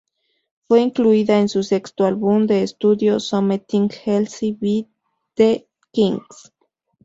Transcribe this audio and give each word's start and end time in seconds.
Fue 0.67 0.81
incluida 0.81 1.39
en 1.39 1.47
su 1.47 1.61
sexto 1.61 2.05
álbum 2.05 2.47
de 2.47 2.63
estudio, 2.63 3.19
"Something 3.19 3.89
Else 4.07 4.53
by 4.59 4.89
The 5.35 5.67
Kinks". 5.91 6.51